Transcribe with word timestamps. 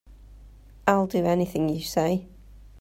I'll 0.87 1.05
do 1.05 1.25
anything 1.27 1.69
you 1.69 1.81
say. 1.83 2.25